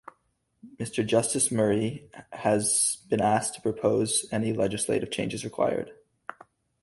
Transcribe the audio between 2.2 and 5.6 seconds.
has been asked to propose any legislative changes